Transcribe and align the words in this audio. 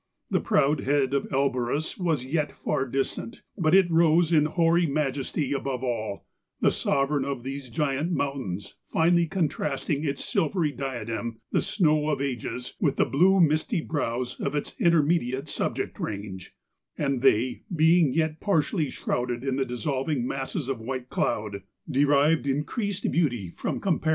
The 0.31 0.41
proud 0.41 0.79
head 0.79 1.13
of 1.13 1.25
Elborus 1.31 1.95
was 1.99 2.25
yet 2.25 2.51
far 2.63 2.87
distant; 2.87 3.43
but 3.55 3.75
it 3.75 3.91
rose 3.91 4.33
in 4.33 4.45
hoary 4.45 4.87
majesty 4.87 5.53
above 5.53 5.83
all, 5.83 6.25
the 6.59 6.71
sovereign 6.71 7.23
of 7.23 7.43
these 7.43 7.69
giant 7.69 8.11
mountains 8.11 8.73
flnely 8.95 9.29
contrasting 9.29 10.03
its 10.03 10.25
silvery 10.25 10.71
diadem, 10.71 11.39
the 11.51 11.61
snow 11.61 12.09
of 12.09 12.19
ages, 12.19 12.73
with 12.79 12.95
the 12.95 13.05
blue 13.05 13.39
misty 13.39 13.79
brows 13.79 14.39
of 14.41 14.55
its 14.55 14.73
intermediate 14.79 15.47
subject 15.47 15.99
range; 15.99 16.55
and 16.97 17.21
they, 17.21 17.61
being 17.75 18.11
yet 18.11 18.39
partially 18.39 18.89
shrouded 18.89 19.43
in 19.43 19.55
the 19.55 19.65
dissolving 19.65 20.25
masses 20.25 20.67
of 20.67 20.79
white 20.79 21.09
cloud, 21.09 21.61
derived 21.87 22.47
increased 22.47 23.11
beauty 23.11 23.53
from 23.55 23.79
compari 23.79 23.83
MOUNT 23.91 24.01
ELBUKZ. 24.05 24.09